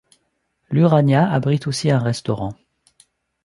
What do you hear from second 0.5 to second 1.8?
L'Urania abrite